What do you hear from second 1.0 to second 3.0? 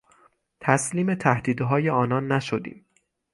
تهدیدهای آنان نشدیم.